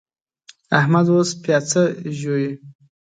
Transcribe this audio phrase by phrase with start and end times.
[0.79, 1.83] احمد اوس پياڅه
[2.19, 2.51] ژووي.